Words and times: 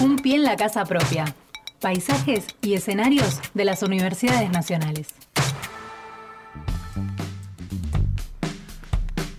Un 0.00 0.16
pie 0.16 0.36
en 0.36 0.44
la 0.44 0.56
casa 0.56 0.86
propia. 0.86 1.34
Paisajes 1.78 2.46
y 2.62 2.72
escenarios 2.72 3.38
de 3.52 3.66
las 3.66 3.82
universidades 3.82 4.50
nacionales. 4.50 5.08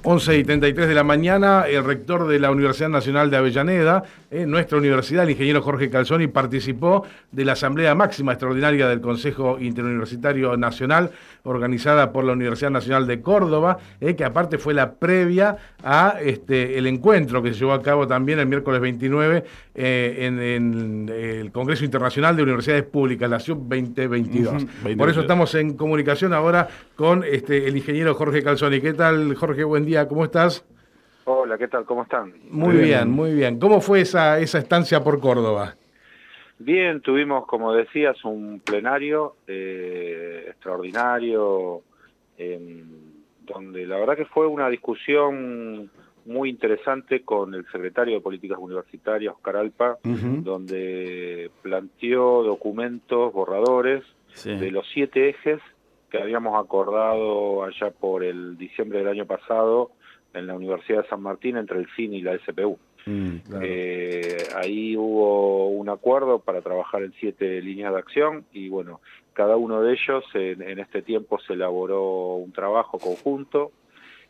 11 0.03 0.37
y 0.39 0.43
33 0.43 0.87
de 0.87 0.95
la 0.95 1.03
mañana, 1.03 1.65
el 1.67 1.83
rector 1.83 2.27
de 2.27 2.39
la 2.39 2.49
Universidad 2.49 2.89
Nacional 2.89 3.29
de 3.29 3.37
Avellaneda, 3.37 4.03
en 4.31 4.49
nuestra 4.49 4.79
universidad, 4.79 5.25
el 5.25 5.31
ingeniero 5.31 5.61
Jorge 5.61 5.91
Calzoni, 5.91 6.27
participó 6.27 7.05
de 7.31 7.45
la 7.45 7.51
Asamblea 7.51 7.93
Máxima 7.93 8.31
Extraordinaria 8.31 8.87
del 8.87 8.99
Consejo 8.99 9.59
Interuniversitario 9.59 10.57
Nacional, 10.57 11.11
organizada 11.43 12.11
por 12.11 12.23
la 12.23 12.33
Universidad 12.33 12.71
Nacional 12.71 13.05
de 13.05 13.21
Córdoba, 13.21 13.77
eh, 13.99 14.15
que 14.15 14.23
aparte 14.23 14.57
fue 14.57 14.73
la 14.73 14.93
previa 14.93 15.57
a 15.83 16.17
este, 16.21 16.77
el 16.77 16.87
encuentro 16.87 17.43
que 17.43 17.53
se 17.53 17.59
llevó 17.59 17.73
a 17.73 17.81
cabo 17.81 18.07
también 18.07 18.39
el 18.39 18.47
miércoles 18.47 18.81
29 18.81 19.43
eh, 19.75 20.15
en, 20.19 21.09
el 21.09 21.51
Congreso 21.51 21.83
Internacional 21.85 22.35
de 22.35 22.43
Universidades 22.43 22.83
Públicas, 22.83 23.29
la 23.29 23.39
SUB 23.39 23.67
2022. 23.67 24.65
Por 24.97 25.09
eso 25.09 25.21
estamos 25.21 25.53
en 25.55 25.75
comunicación 25.75 26.33
ahora 26.33 26.67
con 26.95 27.23
este, 27.23 27.67
el 27.67 27.75
ingeniero 27.75 28.15
Jorge 28.15 28.43
Calzoni. 28.43 28.79
¿Qué 28.79 28.93
tal, 28.93 29.35
Jorge? 29.35 29.63
Buen 29.63 29.85
día, 29.85 29.90
¿cómo 30.07 30.23
estás? 30.23 30.65
Hola, 31.25 31.57
¿qué 31.57 31.67
tal? 31.67 31.85
¿Cómo 31.85 32.03
están? 32.03 32.33
Muy 32.49 32.77
bien, 32.77 33.09
muy 33.09 33.33
bien. 33.33 33.59
¿Cómo 33.59 33.81
fue 33.81 34.01
esa, 34.01 34.39
esa 34.39 34.57
estancia 34.57 35.03
por 35.03 35.19
Córdoba? 35.19 35.75
Bien, 36.57 37.01
tuvimos, 37.01 37.45
como 37.45 37.73
decías, 37.73 38.23
un 38.23 38.59
plenario 38.59 39.35
eh, 39.47 40.45
extraordinario, 40.49 41.81
donde 43.45 43.85
la 43.85 43.97
verdad 43.97 44.15
que 44.15 44.25
fue 44.25 44.47
una 44.47 44.69
discusión 44.69 45.91
muy 46.25 46.49
interesante 46.49 47.21
con 47.21 47.53
el 47.53 47.65
secretario 47.71 48.15
de 48.15 48.21
Políticas 48.21 48.57
Universitarias, 48.59 49.33
Oscar 49.33 49.57
Alpa, 49.57 49.97
donde 50.03 51.51
planteó 51.61 52.43
documentos, 52.43 53.33
borradores 53.33 54.03
de 54.43 54.71
los 54.71 54.87
siete 54.93 55.29
ejes 55.29 55.59
que 56.11 56.21
habíamos 56.21 56.61
acordado 56.61 57.63
allá 57.63 57.89
por 57.89 58.23
el 58.23 58.57
diciembre 58.57 58.99
del 58.99 59.07
año 59.07 59.25
pasado 59.25 59.91
en 60.33 60.45
la 60.45 60.55
Universidad 60.55 61.03
de 61.03 61.09
San 61.09 61.21
Martín 61.21 61.57
entre 61.57 61.79
el 61.79 61.87
CIN 61.95 62.13
y 62.13 62.21
la 62.21 62.37
SPU. 62.39 62.77
Mm, 63.05 63.37
eh, 63.63 64.37
ahí 64.55 64.95
hubo 64.95 65.69
un 65.69 65.89
acuerdo 65.89 66.39
para 66.39 66.61
trabajar 66.61 67.01
en 67.01 67.13
siete 67.13 67.61
líneas 67.61 67.93
de 67.93 67.99
acción 67.99 68.45
y 68.51 68.69
bueno, 68.69 69.01
cada 69.33 69.55
uno 69.57 69.81
de 69.81 69.93
ellos 69.93 70.23
en 70.35 70.77
este 70.77 71.01
tiempo 71.01 71.39
se 71.39 71.53
elaboró 71.53 72.35
un 72.35 72.51
trabajo 72.51 72.99
conjunto 72.99 73.71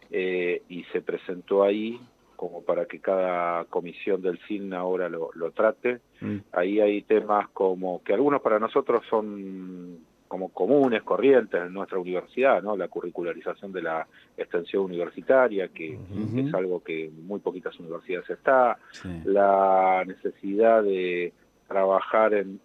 eh, 0.09 0.61
y 0.69 0.83
se 0.85 1.01
presentó 1.01 1.63
ahí 1.63 1.99
como 2.35 2.63
para 2.63 2.85
que 2.85 2.99
cada 2.99 3.65
comisión 3.65 4.21
del 4.21 4.39
CIN 4.47 4.73
ahora 4.73 5.09
lo, 5.09 5.29
trate. 5.51 5.99
Mm. 6.21 6.37
Ahí 6.53 6.79
hay 6.79 7.01
temas 7.03 7.49
como 7.49 8.01
que 8.03 8.13
algunos 8.13 8.41
para 8.41 8.57
nosotros 8.57 9.03
son 9.09 9.99
como 10.31 10.47
comunes, 10.47 11.03
corrientes 11.03 11.61
en 11.61 11.73
nuestra 11.73 11.99
universidad, 11.99 12.63
¿no? 12.63 12.77
La 12.77 12.87
curricularización 12.87 13.73
de 13.73 13.81
la 13.81 14.07
extensión 14.37 14.83
universitaria, 14.85 15.67
que 15.67 15.99
es 16.37 16.53
algo 16.53 16.81
que 16.81 17.11
muy 17.23 17.41
poquitas 17.41 17.77
universidades 17.79 18.29
está, 18.29 18.77
la 19.25 20.05
necesidad 20.07 20.83
de 20.83 21.33
trabajar 21.67 22.33
en 22.33 22.61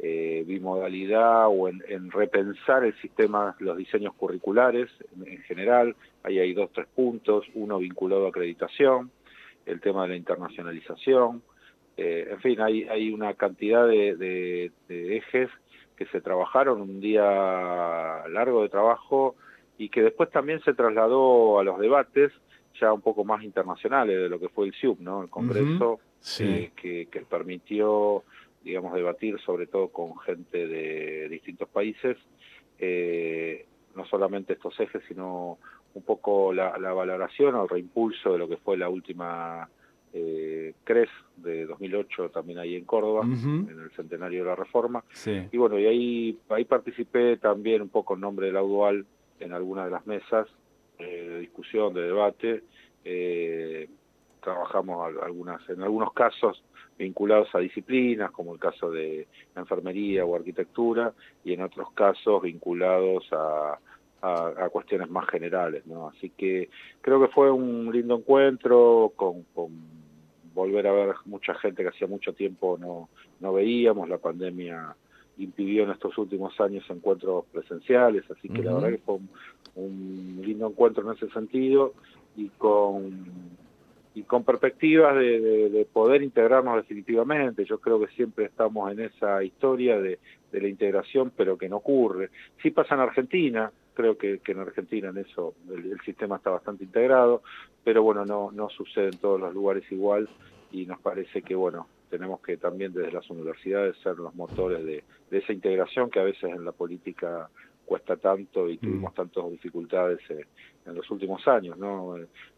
eh, 0.00 0.44
bimodalidad 0.46 1.48
o 1.48 1.68
en, 1.68 2.10
repensar 2.12 2.84
el 2.84 2.94
sistema, 3.00 3.56
los 3.58 3.76
diseños 3.76 4.14
curriculares 4.14 4.88
en, 5.26 5.42
general. 5.42 5.96
Ahí 6.22 6.38
hay 6.38 6.54
dos, 6.54 6.70
tres 6.72 6.86
puntos, 6.94 7.44
uno 7.54 7.78
vinculado 7.78 8.26
a 8.26 8.28
acreditación, 8.28 9.10
el 9.66 9.80
tema 9.80 10.04
de 10.04 10.10
la 10.10 10.16
internacionalización, 10.16 11.42
eh, 11.96 12.28
en 12.30 12.38
fin, 12.38 12.60
hay, 12.60 12.84
hay 12.84 13.10
una 13.10 13.34
cantidad 13.34 13.88
de, 13.88 14.70
ejes 14.88 15.50
que 15.98 16.06
se 16.06 16.20
trabajaron, 16.20 16.80
un 16.80 17.00
día 17.00 17.22
largo 18.28 18.62
de 18.62 18.68
trabajo 18.68 19.34
y 19.76 19.88
que 19.88 20.02
después 20.02 20.30
también 20.30 20.60
se 20.62 20.74
trasladó 20.74 21.58
a 21.58 21.64
los 21.64 21.78
debates 21.78 22.32
ya 22.80 22.92
un 22.92 23.00
poco 23.00 23.24
más 23.24 23.42
internacionales 23.42 24.16
de 24.16 24.28
lo 24.28 24.38
que 24.38 24.48
fue 24.48 24.66
el 24.66 24.74
SIUP, 24.74 25.00
¿no? 25.00 25.22
El 25.22 25.28
Congreso, 25.28 25.98
eh, 26.38 26.70
que, 26.76 27.08
que 27.10 27.20
permitió 27.22 28.22
digamos, 28.62 28.94
debatir 28.94 29.40
sobre 29.40 29.66
todo 29.66 29.88
con 29.88 30.18
gente 30.20 30.66
de 30.66 31.28
distintos 31.28 31.68
países, 31.68 32.16
eh, 32.78 33.66
no 33.94 34.04
solamente 34.06 34.52
estos 34.52 34.78
ejes, 34.78 35.02
sino 35.08 35.58
un 35.94 36.02
poco 36.02 36.52
la, 36.52 36.70
valoración 36.92 37.54
o 37.54 37.64
el 37.64 37.68
reimpulso 37.68 38.32
de 38.32 38.38
lo 38.38 38.48
que 38.48 38.58
fue 38.58 38.76
la 38.76 38.88
última 38.88 39.68
eh, 40.18 40.74
CRES 40.84 41.08
de 41.36 41.66
2008 41.66 42.30
también 42.30 42.58
ahí 42.58 42.74
en 42.74 42.84
Córdoba, 42.84 43.22
en 43.24 43.68
el 43.68 43.90
centenario 43.92 44.40
de 44.42 44.50
la 44.50 44.56
Reforma. 44.56 45.04
Y 45.26 45.56
bueno, 45.56 45.78
y 45.78 45.86
ahí, 45.86 46.38
ahí 46.48 46.64
participé 46.64 47.36
también 47.36 47.82
un 47.82 47.88
poco 47.88 48.14
en 48.14 48.20
nombre 48.20 48.46
de 48.46 48.52
la 48.52 48.62
UDUAL 48.62 49.06
en 49.40 49.52
algunas 49.52 49.84
de 49.84 49.90
las 49.90 50.06
mesas 50.06 50.48
eh, 50.98 51.28
de 51.28 51.40
discusión, 51.40 51.94
de 51.94 52.02
debate. 52.02 52.62
Eh, 53.04 53.88
trabajamos 54.42 55.14
algunas, 55.22 55.68
en 55.68 55.82
algunos 55.82 56.12
casos 56.12 56.62
vinculados 56.98 57.54
a 57.54 57.58
disciplinas, 57.58 58.32
como 58.32 58.52
el 58.52 58.58
caso 58.58 58.90
de 58.90 59.28
enfermería 59.54 60.24
o 60.24 60.34
arquitectura, 60.34 61.12
y 61.44 61.52
en 61.52 61.62
otros 61.62 61.92
casos 61.92 62.42
vinculados 62.42 63.24
a, 63.32 63.78
a, 64.22 64.68
cuestiones 64.70 65.08
más 65.10 65.28
generales, 65.28 65.86
¿no? 65.86 66.08
Así 66.08 66.30
que 66.30 66.70
creo 67.00 67.20
que 67.20 67.28
fue 67.28 67.50
un 67.50 67.90
lindo 67.92 68.16
encuentro 68.16 69.12
con, 69.16 69.44
volver 70.58 70.86
a 70.86 70.92
ver 70.92 71.14
mucha 71.24 71.54
gente 71.54 71.82
que 71.82 71.88
hacía 71.90 72.06
mucho 72.06 72.32
tiempo 72.32 72.76
no, 72.78 73.08
no 73.40 73.52
veíamos, 73.52 74.08
la 74.08 74.18
pandemia 74.18 74.94
impidió 75.38 75.84
en 75.84 75.90
estos 75.90 76.18
últimos 76.18 76.60
años 76.60 76.84
encuentros 76.90 77.44
presenciales, 77.52 78.28
así 78.30 78.48
que 78.48 78.62
la 78.62 78.74
verdad 78.74 78.90
que 78.90 78.98
fue 78.98 79.18
un 79.76 80.42
lindo 80.44 80.66
encuentro 80.66 81.08
en 81.08 81.16
ese 81.16 81.30
sentido 81.32 81.94
y 82.36 82.48
con 82.48 83.56
y 84.18 84.24
con 84.24 84.42
perspectivas 84.42 85.14
de, 85.14 85.86
poder 85.92 86.22
integrarnos 86.24 86.74
definitivamente. 86.74 87.64
Yo 87.64 87.78
creo 87.78 88.00
que 88.00 88.08
siempre 88.14 88.46
estamos 88.46 88.90
en 88.90 88.98
esa 88.98 89.44
historia 89.44 90.00
de, 90.00 90.18
la 90.50 90.66
integración, 90.66 91.30
pero 91.36 91.56
que 91.56 91.68
no 91.68 91.76
ocurre. 91.76 92.30
Sí 92.60 92.72
pasa 92.72 92.96
en 92.96 93.02
Argentina, 93.02 93.70
creo 93.98 94.16
que, 94.16 94.40
en 94.46 94.60
Argentina 94.60 95.08
en 95.08 95.18
eso 95.18 95.54
el, 95.68 96.00
sistema 96.02 96.36
está 96.36 96.50
bastante 96.50 96.84
integrado, 96.84 97.42
pero 97.82 98.04
bueno, 98.04 98.24
no, 98.24 98.52
no 98.52 98.68
sucede 98.70 99.06
en 99.06 99.18
todos 99.18 99.40
los 99.40 99.52
lugares 99.52 99.82
igual 99.90 100.28
y 100.70 100.86
nos 100.86 101.00
parece 101.00 101.42
que 101.42 101.56
bueno, 101.56 101.88
tenemos 102.08 102.40
que 102.40 102.56
también 102.56 102.92
desde 102.92 103.10
las 103.10 103.28
universidades 103.28 103.96
ser 103.98 104.16
los 104.18 104.32
motores 104.36 104.84
de, 104.84 105.02
de 105.30 105.38
esa 105.38 105.52
integración 105.52 106.10
que 106.10 106.20
a 106.20 106.22
veces 106.22 106.44
en 106.44 106.64
la 106.64 106.70
política 106.70 107.50
cuesta 107.88 108.16
tanto 108.16 108.68
y 108.68 108.74
mm. 108.74 108.78
tuvimos 108.78 109.14
tantas 109.14 109.50
dificultades 109.50 110.20
eh, 110.28 110.44
en 110.86 110.94
los 110.94 111.10
últimos 111.10 111.46
años, 111.48 111.76
¿no? 111.78 112.16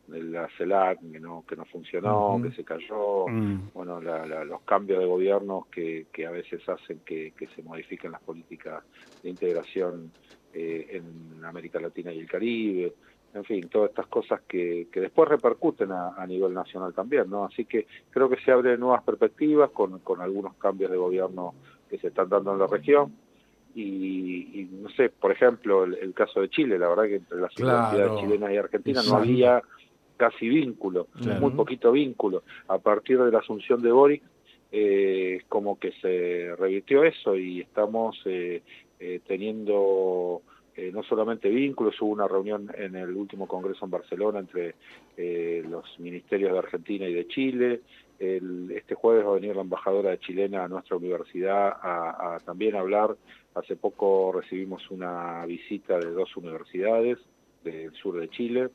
La 0.09 0.49
CELAC 0.59 0.99
que 1.13 1.21
no, 1.21 1.45
que 1.49 1.55
no 1.55 1.65
funcionó, 1.67 2.41
que 2.43 2.51
se 2.51 2.65
cayó, 2.65 3.29
mm. 3.29 3.71
bueno, 3.73 4.01
los 4.01 4.61
cambios 4.63 4.99
de 4.99 5.07
gobierno 5.07 5.69
que, 5.71 6.07
que 6.13 6.27
a 6.27 6.33
veces 6.33 6.69
hacen 6.69 7.01
que, 7.07 7.33
se 7.55 7.63
modifiquen 7.63 8.11
las 8.11 8.21
políticas 8.21 8.83
de 9.23 9.31
integración 9.31 10.11
eh, 10.53 10.87
en 10.91 11.45
América 11.45 11.81
Latina 11.81 12.13
y 12.13 12.19
el 12.19 12.29
Caribe, 12.29 12.93
en 13.33 13.45
fin, 13.45 13.69
todas 13.69 13.91
estas 13.91 14.09
cosas 14.09 14.41
que, 14.49 14.89
que 14.93 15.01
después 15.01 15.29
repercuten 15.29 15.93
a, 15.93 16.15
a, 16.17 16.27
nivel 16.27 16.53
nacional 16.53 16.93
también, 16.93 17.31
¿no? 17.31 17.45
Así 17.45 17.65
que 17.65 17.87
creo 18.11 18.29
que 18.29 18.41
se 18.43 18.51
abren 18.51 18.81
nuevas 18.81 19.05
perspectivas 19.05 19.71
con, 19.71 20.01
con 20.01 20.21
algunos 20.21 20.55
cambios 20.55 20.91
de 20.91 20.97
gobierno 20.97 21.55
que 21.89 21.99
se 21.99 22.09
están 22.09 22.29
dando 22.29 22.53
en 22.53 22.59
la 22.59 22.67
región 22.67 23.13
y, 23.75 24.69
no 24.73 24.89
sé, 24.91 25.11
por 25.11 25.31
ejemplo, 25.31 25.85
el, 25.85 26.13
caso 26.13 26.41
de 26.41 26.49
Chile, 26.49 26.79
la 26.79 26.89
verdad 26.89 27.05
que 27.05 27.17
entre 27.17 27.41
las 27.41 27.57
universidades 27.57 28.21
chilenas 28.21 28.53
y 28.53 28.57
argentinas 28.57 29.09
no 29.09 29.17
había 29.17 29.63
casi 30.17 30.49
vínculo, 30.49 31.09
muy 31.41 31.53
poquito 31.53 31.93
vínculo. 31.93 32.43
A 32.69 32.79
partir 32.79 33.23
de 33.23 33.31
la 33.31 33.39
asunción 33.39 33.81
de 33.81 33.93
Boric, 33.93 34.23
eh, 34.73 35.43
como 35.49 35.79
que 35.79 35.93
se 36.01 36.55
revirtió 36.57 37.05
eso 37.05 37.37
y 37.37 37.61
estamos 37.61 38.21
eh, 38.25 38.63
eh, 39.01 39.21
teniendo 39.27 40.43
eh, 40.77 40.91
no 40.93 41.03
solamente 41.03 41.49
vínculos, 41.49 42.01
hubo 42.01 42.13
una 42.13 42.29
reunión 42.29 42.71
en 42.77 42.95
el 42.95 43.11
último 43.17 43.49
congreso 43.49 43.85
en 43.85 43.91
Barcelona 43.91 44.39
entre 44.39 44.75
los 45.69 45.85
ministerios 45.99 46.53
de 46.53 46.59
Argentina 46.59 47.07
y 47.07 47.13
de 47.13 47.27
Chile, 47.27 47.81
este 48.21 48.95
jueves 48.95 49.25
va 49.25 49.31
a 49.31 49.35
venir 49.35 49.57
la 49.57 49.63
embajadora 49.63 50.19
chilena 50.19 50.65
a 50.65 50.69
nuestra 50.69 50.97
universidad 50.97 51.69
a, 51.83 52.39
también 52.45 52.77
hablar. 52.77 53.17
Hace 53.55 53.77
poco 53.77 54.31
recibimos 54.33 54.91
una 54.91 55.45
visita 55.47 55.99
de 55.99 56.11
dos 56.11 56.37
universidades 56.37 57.19
del 57.65 57.93
sur 57.95 58.21
de 58.21 58.29
Chile. 58.29 58.69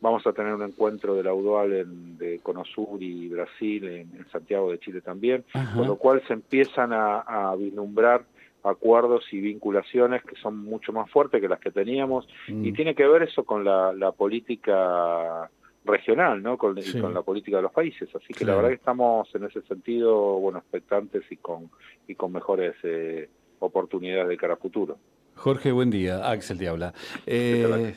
Vamos 0.00 0.26
a 0.26 0.34
tener 0.34 0.52
un 0.52 0.62
encuentro 0.62 1.14
de 1.14 1.22
la 1.22 1.32
UDOAL 1.32 1.72
en, 1.72 2.18
de 2.18 2.40
Conosur 2.40 3.02
y 3.02 3.28
Brasil 3.28 3.84
en, 3.88 4.26
Santiago 4.30 4.70
de 4.70 4.78
Chile 4.78 5.00
también, 5.00 5.44
con 5.74 5.86
lo 5.86 5.96
cual 5.96 6.22
se 6.26 6.34
empiezan 6.34 6.90
a, 6.92 7.54
vislumbrar 7.56 8.24
acuerdos 8.64 9.24
y 9.32 9.40
vinculaciones 9.40 10.24
que 10.24 10.36
son 10.36 10.58
mucho 10.58 10.92
más 10.92 11.10
fuertes 11.10 11.40
que 11.40 11.48
las 11.48 11.60
que 11.60 11.70
teníamos 11.70 12.26
y 12.48 12.72
mm. 12.72 12.74
tiene 12.74 12.94
que 12.94 13.06
ver 13.06 13.22
eso 13.22 13.44
con 13.44 13.64
la, 13.64 13.92
la 13.92 14.12
política 14.12 15.50
regional, 15.84 16.42
¿no? 16.42 16.56
Con, 16.56 16.78
y 16.78 17.00
con 17.00 17.12
la 17.12 17.22
política 17.22 17.58
de 17.58 17.64
los 17.64 17.72
países. 17.72 18.08
Así 18.14 18.32
que 18.32 18.44
la 18.44 18.56
verdad 18.56 18.70
que 18.70 18.76
estamos 18.76 19.32
en 19.34 19.44
ese 19.44 19.60
sentido, 19.62 20.38
bueno, 20.40 20.58
expectantes 20.58 21.24
y 21.30 21.36
con 21.36 21.70
y 22.08 22.14
con 22.14 22.32
mejores 22.32 22.74
eh, 22.82 23.28
oportunidades 23.58 24.28
de 24.28 24.36
cara 24.36 24.54
a 24.54 24.56
futuro. 24.56 24.98
Jorge, 25.36 25.72
buen 25.72 25.90
día. 25.90 26.30
Axel 26.30 26.58
te 26.58 26.68
habla. 26.68 26.94
Eh, 27.26 27.94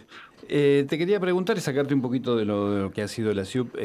eh, 0.50 0.86
te 0.88 0.98
quería 0.98 1.20
preguntar 1.20 1.58
y 1.58 1.62
sacarte 1.62 1.94
un 1.94 2.02
poquito 2.02 2.38
de 2.38 2.46
lo, 2.46 2.92
que 2.94 3.02
ha 3.02 3.08
sido 3.08 3.34
la 3.34 3.44
CIUP 3.44 3.76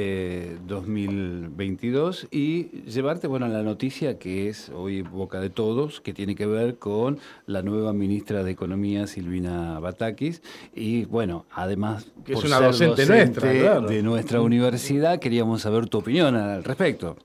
2022 0.66 2.28
y 2.30 2.82
llevarte 2.82 3.26
bueno, 3.26 3.46
a 3.46 3.48
la 3.48 3.62
noticia 3.62 4.18
que 4.18 4.48
es 4.48 4.70
hoy 4.70 5.02
boca 5.02 5.40
de 5.40 5.50
todos, 5.50 6.00
que 6.00 6.12
tiene 6.12 6.34
que 6.34 6.46
ver 6.46 6.76
con 6.76 7.18
la 7.46 7.62
nueva 7.62 7.92
ministra 7.92 8.44
de 8.44 8.52
Economía, 8.52 9.06
Silvina 9.06 9.80
Batakis. 9.80 10.42
Y 10.74 11.04
bueno, 11.06 11.46
además, 11.52 12.06
que 12.24 12.34
es 12.34 12.44
una 12.44 12.60
docente, 12.60 13.06
nuestra, 13.06 13.80
de 13.80 14.02
nuestra 14.02 14.40
universidad, 14.40 15.18
queríamos 15.18 15.62
saber 15.62 15.88
tu 15.88 15.98
opinión 15.98 16.36
al 16.36 16.62
respecto. 16.62 17.16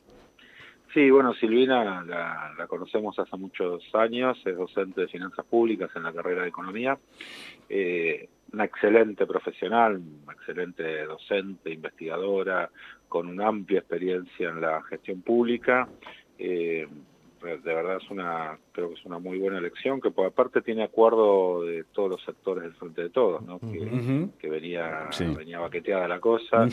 Sí, 0.94 1.10
bueno, 1.12 1.34
Silvina 1.34 2.04
la, 2.04 2.68
conocemos 2.68 3.18
hace 3.20 3.36
muchos 3.38 3.84
años, 3.94 4.38
es 4.46 4.56
docente 4.56 5.02
de 5.02 5.08
finanzas 5.08 5.46
públicas 5.46 5.90
en 5.96 6.04
la 6.04 6.14
carrera 6.14 6.44
de 6.44 6.48
economía, 6.48 6.98
eh, 7.70 8.30
una 8.54 8.66
excelente 8.66 9.26
profesional, 9.26 10.02
una 10.24 10.34
excelente 10.34 11.06
docente, 11.06 11.72
investigadora, 11.72 12.70
con 13.10 13.28
una 13.28 13.48
amplia 13.48 13.80
experiencia 13.80 14.50
en 14.50 14.62
la 14.62 14.82
gestión 14.84 15.22
pública. 15.22 15.88
Eh, 16.40 16.88
de 17.42 17.74
verdad 17.74 17.98
es 17.98 18.10
una, 18.10 18.58
creo 18.72 18.90
que 18.90 18.96
es 18.96 19.06
una 19.06 19.20
muy 19.20 19.38
buena 19.38 19.58
elección, 19.58 20.02
que 20.02 20.12
por 20.12 20.26
aparte 20.26 20.62
tiene 20.62 20.84
acuerdo 20.84 21.64
de 21.64 21.84
todos 21.86 22.10
los 22.10 22.24
sectores 22.24 22.64
del 22.64 22.74
Frente 22.74 23.04
de 23.04 23.10
Todos, 23.10 23.42
¿no? 23.44 23.60
que, 23.60 24.50
venía, 24.50 25.10
venía 25.36 25.60
baqueteada 25.60 26.08
la 26.08 26.20
cosa, 26.20 26.68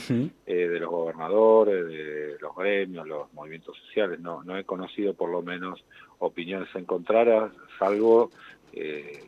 eh, 0.47 0.55
de 0.55 0.81
los 0.81 0.91
gobernadores, 0.91 1.87
de 1.87 2.37
los 2.41 2.57
gremios, 2.57 3.07
los 3.07 3.33
movimientos 3.33 3.77
sociales, 3.87 4.21
no, 4.21 4.43
no 4.43 4.57
he 4.57 4.65
conocido 4.65 5.15
por 5.15 5.31
lo 5.31 5.43
menos 5.43 5.85
opiniones 6.19 6.69
encontradas, 6.75 7.53
salvo 7.79 8.31
eh, 8.73 9.23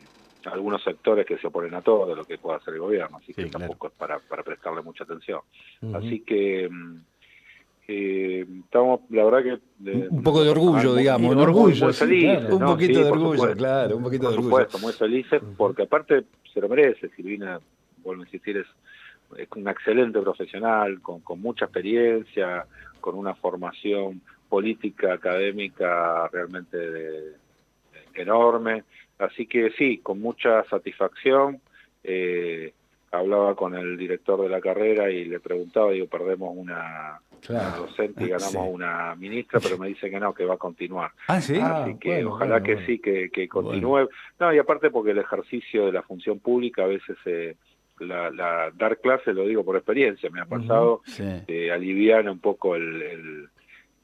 algunos 0.45 0.83
sectores 0.83 1.25
que 1.25 1.37
se 1.37 1.47
oponen 1.47 1.73
a 1.75 1.81
todo 1.81 2.15
lo 2.15 2.23
que 2.23 2.37
pueda 2.37 2.57
hacer 2.57 2.73
el 2.73 2.79
gobierno, 2.79 3.17
así 3.17 3.33
que 3.33 3.45
tampoco 3.45 3.87
es 3.87 3.93
para, 3.93 4.19
para 4.19 4.43
prestarle 4.43 4.81
mucha 4.81 5.03
atención. 5.03 5.41
Así 5.93 6.21
que... 6.21 6.69
Eh, 7.89 8.45
estamos, 8.65 9.01
la 9.09 9.23
verdad 9.23 9.59
que... 9.79 10.07
un 10.09 10.21
poco 10.21 10.43
de 10.43 10.49
orgullo, 10.49 10.93
digamos. 10.93 11.33
Muy, 11.33 11.43
orgullo, 11.43 11.85
muy 11.85 11.93
felices, 11.93 12.49
Un 12.51 12.59
poquito 12.59 13.03
de 13.03 13.11
orgullo, 13.11 13.55
claro, 13.55 13.97
un 13.97 14.03
poquito 14.03 14.29
de 14.29 14.35
orgullo. 14.35 14.49
Por 14.49 14.69
supuesto, 14.69 14.79
muy 14.79 14.93
felices, 14.93 15.41
porque 15.55 15.83
aparte 15.83 16.25
se 16.53 16.59
lo 16.59 16.67
merece, 16.67 17.09
Silvina, 17.15 17.61
vuelvo 18.03 18.23
a 18.23 18.25
insistir, 18.25 18.57
es, 18.57 18.67
es 19.37 19.47
una 19.55 19.71
excelente 19.71 20.19
profesional, 20.19 21.01
con, 21.01 21.21
con 21.21 21.41
mucha 21.41 21.65
experiencia, 21.65 22.65
con 22.99 23.15
una 23.15 23.35
formación 23.35 24.21
política, 24.49 25.13
académica 25.13 26.27
realmente 26.27 27.35
enorme. 28.15 28.83
Así 29.17 29.47
que 29.47 29.71
sí, 29.77 29.99
con 29.99 30.19
mucha 30.19 30.63
satisfacción. 30.65 31.61
Eh, 32.03 32.73
hablaba 33.11 33.55
con 33.55 33.75
el 33.75 33.97
director 33.97 34.41
de 34.41 34.49
la 34.49 34.59
carrera 34.59 35.09
y 35.09 35.25
le 35.25 35.39
preguntaba, 35.39 35.91
digo, 35.91 36.07
perdemos 36.07 36.53
una 36.55 37.19
docente 37.77 38.25
y 38.25 38.29
ganamos 38.29 38.67
una 38.69 39.15
ministra, 39.15 39.59
pero 39.59 39.77
me 39.77 39.87
dice 39.87 40.09
que 40.09 40.19
no, 40.19 40.33
que 40.33 40.45
va 40.45 40.55
a 40.55 40.57
continuar. 40.57 41.11
Ah, 41.27 41.39
sí. 41.39 41.55
Así 41.55 41.91
ah, 41.93 41.97
que 41.99 42.25
ojalá 42.25 42.61
que 42.61 42.85
sí, 42.85 42.99
que, 42.99 43.29
que 43.29 43.47
continúe. 43.47 44.09
No, 44.39 44.53
y 44.53 44.57
aparte 44.57 44.89
porque 44.89 45.11
el 45.11 45.19
ejercicio 45.19 45.85
de 45.85 45.91
la 45.93 46.03
función 46.03 46.39
pública 46.39 46.83
a 46.83 46.87
veces... 46.87 47.17
Eh, 47.25 47.55
la, 47.99 48.29
la, 48.29 48.71
dar 48.77 48.99
clase, 48.99 49.33
lo 49.33 49.47
digo 49.47 49.65
por 49.65 49.75
experiencia, 49.75 50.29
me 50.29 50.39
ha 50.39 50.45
pasado, 50.45 51.01
uh 51.19 51.73
aliviar 51.73 52.29
un 52.29 52.37
poco 52.37 52.75
el, 52.75 53.49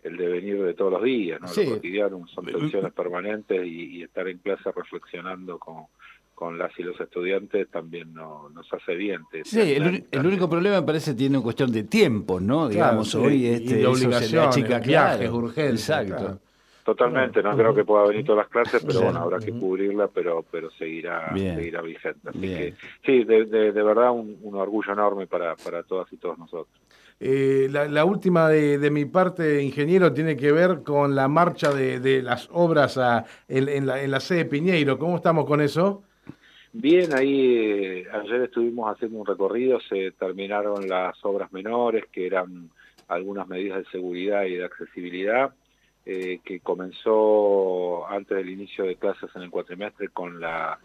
el, 0.02 0.18
devenir 0.18 0.64
de 0.64 0.74
todos 0.74 0.94
los 0.94 1.04
días, 1.04 1.40
¿no? 1.40 1.48
Lo 1.48 1.76
cotidiano 1.76 2.26
son 2.26 2.46
tensiones 2.46 2.92
permanentes 2.92 3.64
y, 3.64 3.98
y, 3.98 4.02
estar 4.02 4.28
en 4.28 4.40
clase 4.40 4.72
reflexionando 4.72 5.60
con, 5.60 5.86
con 6.34 6.58
las 6.58 6.78
y 6.80 6.84
los 6.84 7.00
estudiantes 7.00 7.70
también 7.70 8.14
no, 8.14 8.50
nos 8.50 8.72
hace 8.74 8.96
bien. 8.96 9.22
sí, 9.44 9.60
el, 9.60 10.26
único 10.26 10.50
problema 10.50 10.82
me 10.82 10.86
parece 10.86 11.14
tiene 11.14 11.38
una 11.38 11.44
cuestión 11.44 11.72
de 11.72 11.84
tiempo, 11.84 12.40
¿no? 12.40 12.68
Digamos, 12.68 13.14
hoy 13.16 13.48
este, 13.48 13.82
y 13.82 13.86
obligación, 13.86 14.50
chica, 14.50 14.80
viajes, 14.80 15.30
urgencia. 15.30 16.02
Exacto. 16.02 16.40
Totalmente, 16.84 17.42
no 17.42 17.56
creo 17.56 17.74
que 17.74 17.86
pueda 17.86 18.06
venir 18.06 18.26
todas 18.26 18.46
las 18.46 18.50
clases, 18.50 18.84
pero 18.86 19.04
bueno, 19.04 19.20
habrá 19.20 19.40
que 19.40 19.54
cubrirla, 19.54 20.10
pero 20.10 20.44
pero 20.52 20.70
seguirá 20.72 21.32
seguirá 21.34 21.82
vigente. 21.82 22.30
Así 22.30 22.42
que 22.42 22.74
sí, 23.06 23.24
de, 23.24 23.46
de, 23.46 23.84
verdad 23.84 24.12
un, 24.12 24.38
orgullo 24.54 24.92
enorme 24.92 25.26
para, 25.26 25.56
para 25.56 25.84
todas 25.84 26.12
y 26.12 26.18
todos 26.18 26.38
nosotros. 26.38 26.76
Eh, 27.22 27.70
la, 27.72 28.04
última 28.04 28.50
de, 28.50 28.80
de, 28.80 28.92
mi 28.92 29.06
parte, 29.06 29.62
ingeniero, 29.64 30.12
tiene 30.12 30.36
que 30.36 30.52
ver 30.52 30.84
con 30.84 31.16
la 31.16 31.30
marcha 31.30 31.74
de, 31.74 32.02
de 32.02 32.22
las 32.22 32.50
obras 32.52 32.98
a, 32.98 33.24
en, 33.48 33.86
la, 33.86 34.04
en 34.04 34.12
la 34.12 34.20
sede 34.20 34.44
Piñeiro. 34.44 35.00
¿Cómo 35.00 35.16
estamos 35.16 35.46
con 35.46 35.62
eso? 35.62 36.04
Bien, 36.76 37.14
ahí 37.14 37.56
eh, 37.56 38.08
ayer 38.12 38.42
estuvimos 38.42 38.92
haciendo 38.92 39.20
un 39.20 39.28
recorrido, 39.28 39.80
se 39.82 40.12
terminaron 40.12 40.90
las 40.90 41.24
obras 41.24 41.54
menores, 41.54 42.06
que 42.12 42.26
eran 42.26 42.72
algunas 43.08 43.48
medidas 43.48 43.78
de 43.78 43.92
seguridad 43.92 44.46
y 44.46 44.56
de 44.56 44.66
accesibilidad, 44.66 45.54
eh, 46.04 46.40
que 46.44 46.62
comenzó 46.62 48.08
antes 48.08 48.36
del 48.38 48.50
inicio 48.50 48.86
de 48.86 48.96
clases 48.96 49.30
en 49.36 49.44
el 49.44 49.52
cuatrimestre 49.52 50.08
con 50.10 50.42
las 50.42 50.80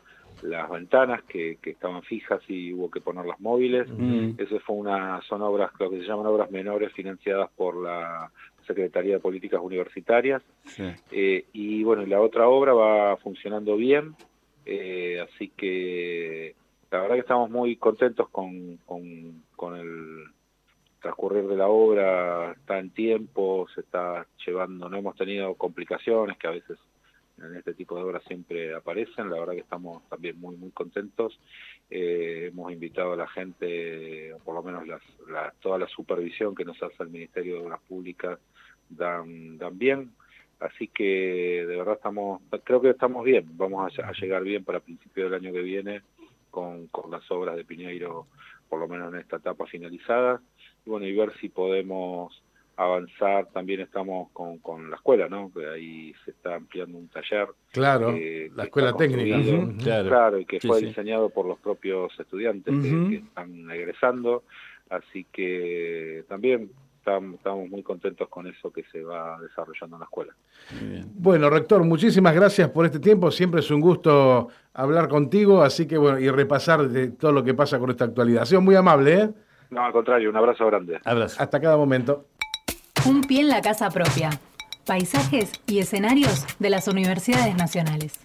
ventanas 0.71 1.23
que, 1.23 1.59
estaban 1.63 2.03
fijas 2.03 2.43
y 2.49 2.75
hubo 2.75 2.91
que 2.91 3.01
ponerlas 3.01 3.41
móviles. 3.41 3.89
Mm. 3.89 4.33
Eso 4.37 4.61
fue 4.61 4.77
una, 4.77 5.23
son 5.23 5.41
obras, 5.41 5.71
lo 5.81 5.89
que 5.89 6.01
se 6.01 6.07
llaman 6.07 6.27
obras 6.27 6.51
menores 6.51 6.93
financiadas 6.93 7.49
por 7.57 7.83
la 7.83 8.31
Secretaría 8.67 9.15
de 9.15 9.21
Políticas 9.21 9.63
Universitarias. 9.63 10.43
Eh, 11.11 11.47
y 11.55 11.83
bueno, 11.83 12.05
la 12.05 12.21
otra 12.21 12.47
obra 12.47 12.75
va 12.75 13.17
funcionando 13.17 13.75
bien, 13.77 14.15
eh, 14.71 15.19
así 15.21 15.49
que 15.57 16.55
la 16.91 17.01
verdad 17.01 17.15
que 17.15 17.23
estamos 17.23 17.49
muy 17.49 17.77
contentos 17.77 18.29
con, 18.29 18.77
con, 18.85 19.77
el 19.77 20.25
transcurrir 21.01 21.47
de 21.47 21.57
la 21.57 21.69
obra, 21.69 22.53
está 22.53 22.79
en 22.79 22.91
tiempo, 22.91 23.67
se 23.75 23.81
está 23.81 24.27
llevando, 24.45 24.91
no 24.91 24.99
hemos 24.99 25.17
tenido 25.17 25.55
complicaciones 25.55 26.37
que 26.37 26.49
a 26.49 26.51
veces 26.51 26.79
en 27.39 27.57
este 27.57 27.73
tipo 27.73 27.97
de 27.97 28.03
obras 28.03 28.23
siempre 28.25 28.75
aparecen, 28.75 29.31
la 29.31 29.41
verdad 29.41 29.55
que 29.55 29.61
estamos 29.61 30.07
también 30.11 30.39
muy 30.39 30.57
muy 30.57 30.71
contentos, 30.73 31.41
eh, 31.89 32.51
hemos 32.53 32.71
invitado 32.71 33.15
a 33.15 33.17
la 33.17 33.29
gente, 33.29 34.35
por 34.45 34.55
lo 34.55 34.63
menos 34.63 34.87
las, 34.87 35.01
toda 35.61 35.79
la 35.79 35.89
supervisión 35.89 36.55
que 36.55 36.67
nos 36.67 36.83
hace 36.83 37.03
el 37.03 37.09
Ministerio 37.09 37.55
de 37.55 37.63
Obras 37.63 37.81
Públicas 37.89 38.39
dan 38.91 39.59
bien, 39.79 40.13
Así 40.61 40.89
que 40.89 41.65
de 41.67 41.77
verdad 41.77 41.95
estamos, 41.95 42.43
creo 42.65 42.81
que 42.81 42.91
estamos 42.91 43.25
bien, 43.25 43.47
vamos 43.53 43.97
a, 43.99 44.13
llegar 44.13 44.43
bien 44.43 44.65
para 44.65 44.81
principio 44.81 45.25
del 45.25 45.35
año 45.35 45.53
que 45.53 45.61
viene 45.61 46.03
con, 46.51 46.89
con, 46.89 47.11
las 47.11 47.31
obras 47.31 47.55
de 47.57 47.65
Piñeiro, 47.65 48.27
por 48.69 48.81
lo 48.81 48.89
menos 48.89 49.13
en 49.13 49.21
esta 49.21 49.37
etapa 49.37 49.67
finalizada, 49.67 50.41
y 50.85 50.91
bueno, 50.91 51.07
y 51.07 51.15
ver 51.15 51.33
si 51.41 51.49
podemos 51.49 52.43
avanzar, 52.79 53.47
también 53.53 53.81
estamos 53.81 54.31
con, 54.33 54.59
con 54.59 54.89
la 54.89 54.97
escuela, 54.97 55.29
¿no? 55.29 55.53
Que 55.53 55.67
ahí 55.67 56.15
se 56.25 56.31
está 56.31 56.55
ampliando 56.55 56.97
un 56.97 57.09
taller. 57.09 57.49
Claro, 57.73 58.17
la 58.55 58.65
escuela 58.65 58.93
técnica. 58.93 59.37
claro. 60.05 60.39
y 60.39 60.45
que 60.45 60.61
fue 60.61 60.81
diseñado 60.81 61.29
por 61.29 61.47
los 61.47 61.59
propios 61.59 62.13
estudiantes 62.19 62.73
que 62.81 63.17
están 63.17 63.71
egresando, 63.71 64.45
así 64.91 65.25
que 65.33 66.25
también 66.29 66.71
estamos, 67.35 67.69
muy 67.69 67.83
contentos 67.83 68.29
con 68.29 68.47
eso 68.47 68.73
que 68.73 68.85
se 68.93 69.03
va 69.03 69.39
desarrollando 69.41 69.97
en 69.97 70.01
la 70.01 70.05
escuela. 70.05 70.35
Bueno, 71.15 71.51
rector, 71.51 71.85
muchísimas 71.85 72.35
gracias 72.35 72.71
por 72.71 72.85
este 72.85 73.01
tiempo. 73.01 73.31
Siempre 73.31 73.61
es 73.61 73.71
un 73.71 73.81
gusto 73.81 74.49
hablar 74.75 75.09
contigo, 75.09 75.63
así 75.63 75.87
que 75.87 75.99
bueno, 75.99 76.19
y 76.19 76.31
repasar 76.31 76.89
de 76.89 77.09
todo 77.09 77.33
lo 77.33 77.45
que 77.45 77.55
pasa 77.55 77.79
con 77.79 77.91
esta 77.91 78.05
actualidad. 78.05 78.43
Ha 78.43 78.47
sido 78.47 78.61
muy 78.61 78.75
amable, 78.75 79.15
¿eh? 79.15 79.31
No, 79.71 79.85
al 79.85 79.93
contrario, 79.93 80.31
un 80.31 80.37
abrazo 80.37 80.67
grande. 80.67 80.99
Abrazo. 81.05 81.43
Hasta 81.43 81.61
cada 81.61 81.77
momento. 81.77 82.27
Un 83.07 83.23
pie 83.23 83.41
en 83.41 83.49
la 83.49 83.61
casa 83.61 83.91
propia. 83.91 84.31
Paisajes 84.87 85.53
y 85.67 85.81
escenarios 85.81 86.47
de 86.59 86.71
las 86.71 86.89
universidades 86.89 87.55
nacionales. 87.57 88.19